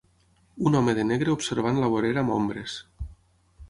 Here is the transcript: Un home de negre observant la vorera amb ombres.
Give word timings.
Un 0.69 0.77
home 0.79 0.95
de 1.01 1.05
negre 1.11 1.35
observant 1.35 1.85
la 1.85 1.93
vorera 1.97 2.25
amb 2.27 2.39
ombres. 2.41 2.83